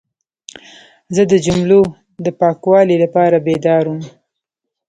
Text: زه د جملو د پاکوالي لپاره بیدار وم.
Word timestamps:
زه 1.15 1.21
د 1.31 1.33
جملو 1.45 1.81
د 2.25 2.27
پاکوالي 2.39 2.95
لپاره 3.03 3.37
بیدار 3.47 3.83
وم. 3.87 4.01